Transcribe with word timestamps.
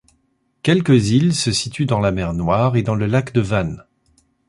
Quelques 0.63 1.11
îles 1.11 1.35
se 1.35 1.51
situent 1.51 1.85
dans 1.85 1.99
la 1.99 2.11
mer 2.11 2.33
Noire 2.33 2.75
et 2.75 2.81
dans 2.81 2.95
le 2.95 3.05
lac 3.05 3.33
de 3.35 3.41
Van. 3.41 3.75